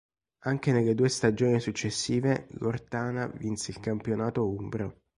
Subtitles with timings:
[0.45, 4.95] Anche nelle due stagioni successive l'Ortana vinse il campionato umbro.